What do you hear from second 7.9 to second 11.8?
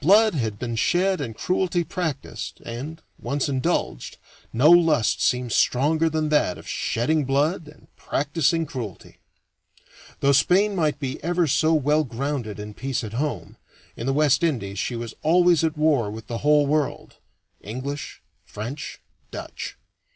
practicing cruelty. Though Spain might be ever so